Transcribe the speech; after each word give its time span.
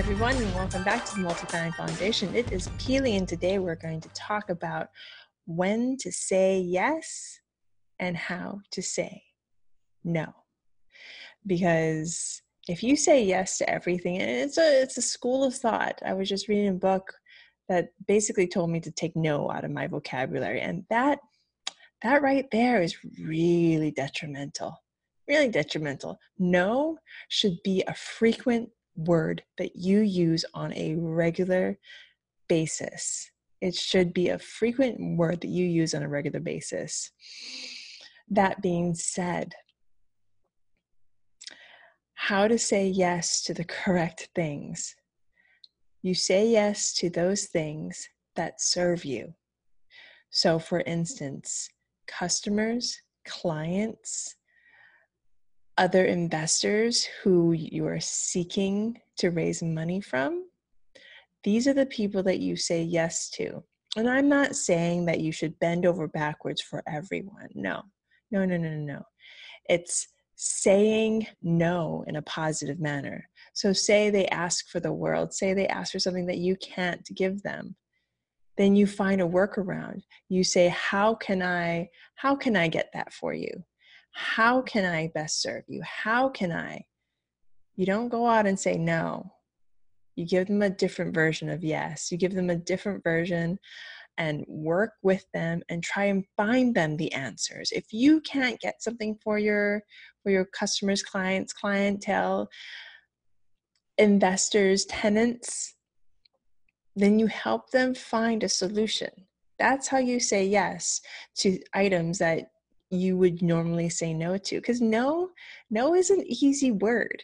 Everyone, 0.00 0.34
and 0.34 0.54
welcome 0.54 0.82
back 0.82 1.04
to 1.04 1.14
the 1.14 1.20
Multifamily 1.20 1.74
Foundation. 1.74 2.34
It 2.34 2.50
is 2.52 2.68
Peely, 2.78 3.18
and 3.18 3.28
today 3.28 3.58
we're 3.58 3.74
going 3.74 4.00
to 4.00 4.08
talk 4.14 4.48
about 4.48 4.88
when 5.44 5.98
to 5.98 6.10
say 6.10 6.58
yes 6.58 7.38
and 7.98 8.16
how 8.16 8.60
to 8.70 8.80
say 8.80 9.22
no. 10.02 10.24
Because 11.46 12.40
if 12.66 12.82
you 12.82 12.96
say 12.96 13.22
yes 13.22 13.58
to 13.58 13.68
everything, 13.68 14.16
and 14.16 14.30
it's 14.30 14.56
a 14.56 14.80
it's 14.80 14.96
a 14.96 15.02
school 15.02 15.44
of 15.44 15.54
thought. 15.54 16.00
I 16.02 16.14
was 16.14 16.30
just 16.30 16.48
reading 16.48 16.68
a 16.68 16.72
book 16.72 17.12
that 17.68 17.90
basically 18.08 18.46
told 18.46 18.70
me 18.70 18.80
to 18.80 18.90
take 18.90 19.14
no 19.14 19.50
out 19.50 19.66
of 19.66 19.70
my 19.70 19.86
vocabulary, 19.86 20.62
and 20.62 20.82
that 20.88 21.18
that 22.02 22.22
right 22.22 22.46
there 22.50 22.80
is 22.80 22.96
really 23.22 23.90
detrimental. 23.90 24.82
Really 25.28 25.50
detrimental. 25.50 26.18
No 26.38 26.96
should 27.28 27.58
be 27.62 27.84
a 27.86 27.92
frequent 27.92 28.70
word 28.96 29.42
that 29.58 29.76
you 29.76 30.00
use 30.00 30.44
on 30.54 30.72
a 30.74 30.94
regular 30.96 31.78
basis. 32.48 33.30
It 33.60 33.74
should 33.74 34.12
be 34.12 34.28
a 34.28 34.38
frequent 34.38 35.16
word 35.16 35.40
that 35.42 35.48
you 35.48 35.66
use 35.66 35.94
on 35.94 36.02
a 36.02 36.08
regular 36.08 36.40
basis. 36.40 37.10
That 38.28 38.62
being 38.62 38.94
said, 38.94 39.54
how 42.14 42.48
to 42.48 42.58
say 42.58 42.86
yes 42.86 43.42
to 43.42 43.54
the 43.54 43.64
correct 43.64 44.28
things. 44.34 44.94
You 46.02 46.14
say 46.14 46.48
yes 46.48 46.92
to 46.94 47.10
those 47.10 47.46
things 47.46 48.08
that 48.36 48.60
serve 48.60 49.04
you. 49.04 49.34
So, 50.30 50.58
for 50.58 50.80
instance, 50.80 51.68
customers, 52.06 53.00
clients, 53.26 54.36
other 55.80 56.04
investors 56.04 57.08
who 57.22 57.52
you 57.52 57.86
are 57.86 58.00
seeking 58.00 59.00
to 59.16 59.30
raise 59.30 59.62
money 59.62 59.98
from, 59.98 60.44
these 61.42 61.66
are 61.66 61.72
the 61.72 61.86
people 61.86 62.22
that 62.22 62.38
you 62.38 62.54
say 62.54 62.82
yes 62.82 63.30
to. 63.30 63.64
And 63.96 64.08
I'm 64.08 64.28
not 64.28 64.54
saying 64.54 65.06
that 65.06 65.20
you 65.20 65.32
should 65.32 65.58
bend 65.58 65.86
over 65.86 66.06
backwards 66.06 66.60
for 66.60 66.82
everyone. 66.86 67.48
No, 67.54 67.80
no, 68.30 68.44
no, 68.44 68.58
no, 68.58 68.76
no. 68.76 69.02
It's 69.70 70.06
saying 70.36 71.26
no 71.42 72.04
in 72.06 72.16
a 72.16 72.22
positive 72.22 72.78
manner. 72.78 73.26
So, 73.54 73.72
say 73.72 74.10
they 74.10 74.26
ask 74.28 74.68
for 74.68 74.80
the 74.80 74.92
world, 74.92 75.32
say 75.32 75.54
they 75.54 75.66
ask 75.66 75.92
for 75.92 75.98
something 75.98 76.26
that 76.26 76.38
you 76.38 76.56
can't 76.56 77.08
give 77.14 77.42
them. 77.42 77.74
Then 78.58 78.76
you 78.76 78.86
find 78.86 79.22
a 79.22 79.26
workaround. 79.26 80.02
You 80.28 80.44
say, 80.44 80.68
"How 80.68 81.14
can 81.14 81.42
I? 81.42 81.88
How 82.16 82.36
can 82.36 82.54
I 82.54 82.68
get 82.68 82.90
that 82.92 83.14
for 83.14 83.32
you? 83.32 83.64
How 84.12 84.62
can 84.62 84.84
I 84.84 85.10
best 85.14 85.40
serve 85.40 85.64
you? 85.68 85.82
How 85.82 86.28
can 86.28 86.52
I? 86.52 86.84
You 87.76 87.86
don't 87.86 88.08
go 88.08 88.26
out 88.26 88.46
and 88.46 88.58
say 88.58 88.76
no. 88.76 89.32
You 90.16 90.26
give 90.26 90.48
them 90.48 90.62
a 90.62 90.70
different 90.70 91.14
version 91.14 91.48
of 91.48 91.64
yes. 91.64 92.10
You 92.12 92.18
give 92.18 92.34
them 92.34 92.50
a 92.50 92.56
different 92.56 93.02
version 93.02 93.58
and 94.18 94.44
work 94.46 94.92
with 95.02 95.24
them 95.32 95.62
and 95.70 95.82
try 95.82 96.04
and 96.04 96.26
find 96.36 96.74
them 96.74 96.96
the 96.96 97.12
answers. 97.12 97.72
If 97.72 97.86
you 97.90 98.20
can't 98.20 98.60
get 98.60 98.82
something 98.82 99.16
for 99.22 99.38
your 99.38 99.82
for 100.22 100.30
your 100.30 100.44
customers, 100.44 101.02
clients, 101.02 101.54
clientele, 101.54 102.50
investors, 103.96 104.84
tenants, 104.86 105.74
then 106.96 107.18
you 107.18 107.26
help 107.26 107.70
them 107.70 107.94
find 107.94 108.44
a 108.44 108.48
solution. 108.48 109.10
That's 109.58 109.88
how 109.88 109.98
you 109.98 110.20
say 110.20 110.44
yes 110.44 111.00
to 111.36 111.58
items 111.72 112.18
that 112.18 112.50
you 112.90 113.16
would 113.16 113.40
normally 113.40 113.88
say 113.88 114.12
no 114.12 114.36
to 114.36 114.56
because 114.56 114.80
no 114.80 115.30
no 115.70 115.94
is 115.94 116.10
an 116.10 116.24
easy 116.26 116.72
word 116.72 117.22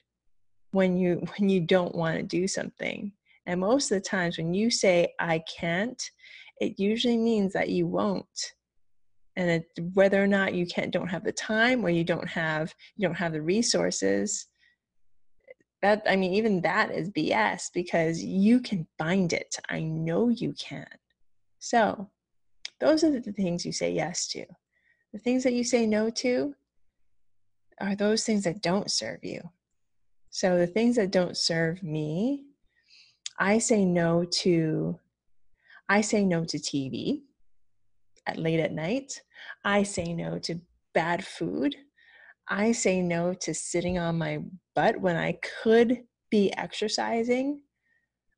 when 0.70 0.96
you 0.96 1.22
when 1.36 1.48
you 1.48 1.60
don't 1.60 1.94
want 1.94 2.16
to 2.16 2.22
do 2.22 2.46
something. 2.46 3.12
And 3.48 3.60
most 3.60 3.92
of 3.92 3.96
the 3.96 4.08
times 4.08 4.38
when 4.38 4.54
you 4.54 4.70
say 4.70 5.14
i 5.18 5.42
can't 5.58 6.02
it 6.58 6.78
usually 6.78 7.18
means 7.18 7.52
that 7.52 7.68
you 7.68 7.86
won't. 7.86 8.54
And 9.36 9.50
it, 9.50 9.66
whether 9.92 10.22
or 10.22 10.26
not 10.26 10.54
you 10.54 10.66
can't 10.66 10.90
don't 10.90 11.08
have 11.08 11.22
the 11.22 11.32
time 11.32 11.84
or 11.84 11.90
you 11.90 12.04
don't 12.04 12.28
have 12.28 12.74
you 12.96 13.06
don't 13.06 13.16
have 13.16 13.32
the 13.32 13.42
resources 13.42 14.46
that 15.82 16.02
i 16.08 16.16
mean 16.16 16.32
even 16.32 16.62
that 16.62 16.90
is 16.90 17.10
bs 17.10 17.70
because 17.74 18.22
you 18.22 18.60
can 18.60 18.86
find 18.98 19.32
it. 19.32 19.56
I 19.68 19.80
know 19.80 20.28
you 20.28 20.54
can. 20.54 20.86
So 21.58 22.10
those 22.80 23.04
are 23.04 23.10
the 23.10 23.32
things 23.32 23.66
you 23.66 23.72
say 23.72 23.92
yes 23.92 24.26
to 24.28 24.46
the 25.16 25.22
things 25.22 25.44
that 25.44 25.54
you 25.54 25.64
say 25.64 25.86
no 25.86 26.10
to 26.10 26.54
are 27.80 27.96
those 27.96 28.22
things 28.24 28.44
that 28.44 28.60
don't 28.60 28.90
serve 28.90 29.20
you. 29.24 29.40
So 30.28 30.58
the 30.58 30.66
things 30.66 30.96
that 30.96 31.10
don't 31.10 31.38
serve 31.38 31.82
me, 31.82 32.44
I 33.38 33.56
say 33.56 33.86
no 33.86 34.26
to 34.42 34.98
I 35.88 36.02
say 36.02 36.22
no 36.22 36.44
to 36.44 36.58
TV 36.58 37.22
at 38.26 38.36
late 38.36 38.60
at 38.60 38.74
night. 38.74 39.22
I 39.64 39.84
say 39.84 40.12
no 40.12 40.38
to 40.40 40.60
bad 40.92 41.24
food. 41.24 41.74
I 42.46 42.72
say 42.72 43.00
no 43.00 43.32
to 43.32 43.54
sitting 43.54 43.98
on 43.98 44.18
my 44.18 44.40
butt 44.74 45.00
when 45.00 45.16
I 45.16 45.38
could 45.62 46.02
be 46.30 46.52
exercising. 46.58 47.62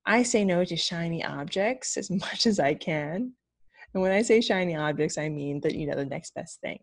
I 0.06 0.22
say 0.22 0.44
no 0.44 0.64
to 0.64 0.76
shiny 0.76 1.24
objects 1.24 1.96
as 1.96 2.08
much 2.24 2.46
as 2.46 2.60
I 2.60 2.74
can. 2.74 3.32
And 3.94 4.02
when 4.02 4.12
I 4.12 4.22
say 4.22 4.40
shiny 4.40 4.76
objects, 4.76 5.18
I 5.18 5.28
mean 5.28 5.60
that, 5.62 5.74
you 5.74 5.86
know, 5.86 5.96
the 5.96 6.04
next 6.04 6.34
best 6.34 6.60
thing. 6.60 6.78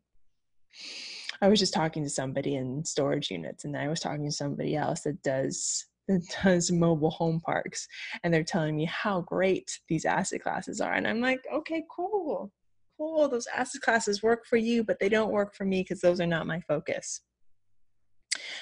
I 1.42 1.48
was 1.48 1.60
just 1.60 1.74
talking 1.74 2.04
to 2.04 2.10
somebody 2.10 2.56
in 2.56 2.84
storage 2.86 3.30
units, 3.30 3.66
and 3.66 3.78
I 3.78 3.88
was 3.88 4.00
talking 4.00 4.26
to 4.26 4.32
somebody 4.32 4.76
else 4.76 5.02
that 5.02 5.22
does 5.24 5.86
that 6.08 6.22
does 6.44 6.72
mobile 6.72 7.10
home 7.10 7.42
parks, 7.42 7.88
and 8.24 8.32
they're 8.34 8.44
telling 8.44 8.76
me 8.76 8.86
how 8.86 9.22
great 9.22 9.80
these 9.90 10.06
asset 10.06 10.42
classes 10.42 10.80
are, 10.80 10.94
and 10.94 11.08
I'm 11.08 11.20
like, 11.20 11.44
okay, 11.52 11.84
cool, 11.94 12.52
cool. 12.98 13.28
Those 13.28 13.48
asset 13.48 13.82
classes 13.82 14.22
work 14.22 14.46
for 14.46 14.58
you, 14.58 14.84
but 14.84 15.00
they 15.00 15.10
don't 15.10 15.32
work 15.32 15.56
for 15.56 15.66
me 15.66 15.82
because 15.82 16.02
those 16.02 16.22
are 16.22 16.28
not 16.28 16.46
my 16.46 16.62
focus. 16.68 17.22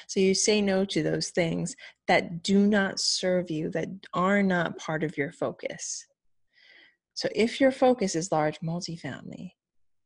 So 0.07 0.19
you 0.19 0.33
say 0.33 0.61
no 0.61 0.85
to 0.85 1.03
those 1.03 1.29
things 1.29 1.75
that 2.07 2.43
do 2.43 2.65
not 2.65 2.99
serve 2.99 3.51
you, 3.51 3.69
that 3.71 3.89
are 4.13 4.41
not 4.41 4.77
part 4.77 5.03
of 5.03 5.17
your 5.17 5.31
focus. 5.31 6.05
So 7.13 7.29
if 7.35 7.61
your 7.61 7.71
focus 7.71 8.15
is 8.15 8.31
large 8.31 8.59
multifamily, 8.59 9.51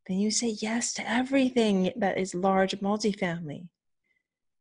then 0.07 0.17
you 0.17 0.31
say 0.31 0.57
yes 0.61 0.93
to 0.93 1.09
everything 1.09 1.91
that 1.95 2.17
is 2.17 2.33
large 2.33 2.79
multifamily. 2.79 3.67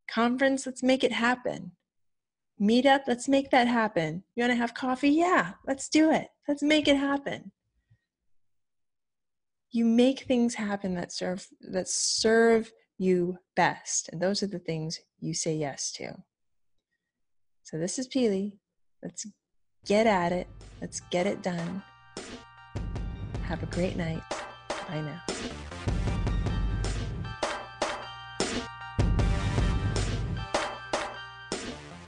Conference, 0.08 0.66
let's 0.66 0.82
make 0.82 1.02
it 1.04 1.12
happen. 1.12 1.72
Meetup, 2.60 3.02
let's 3.06 3.28
make 3.28 3.50
that 3.50 3.68
happen. 3.68 4.24
You 4.34 4.42
want 4.42 4.52
to 4.52 4.56
have 4.56 4.74
coffee? 4.74 5.10
Yeah, 5.10 5.52
let's 5.66 5.88
do 5.88 6.10
it. 6.10 6.28
Let's 6.48 6.62
make 6.62 6.88
it 6.88 6.96
happen. 6.96 7.52
You 9.70 9.84
make 9.84 10.20
things 10.20 10.54
happen 10.54 10.94
that 10.94 11.12
serve 11.12 11.48
that 11.60 11.88
serve 11.88 12.72
you 12.98 13.38
best, 13.56 14.08
and 14.10 14.22
those 14.22 14.42
are 14.42 14.46
the 14.46 14.58
things 14.58 15.00
you 15.20 15.34
say 15.34 15.54
yes 15.54 15.92
to. 15.92 16.14
So 17.62 17.78
this 17.78 17.98
is 17.98 18.08
Peely. 18.08 18.52
Let's 19.02 19.26
get 19.84 20.06
at 20.06 20.32
it. 20.32 20.46
Let's 20.80 21.00
get 21.10 21.26
it 21.26 21.42
done. 21.42 21.82
Have 23.42 23.62
a 23.62 23.66
great 23.66 23.96
night. 23.96 24.22
Bye 24.88 25.00
now. 25.00 25.22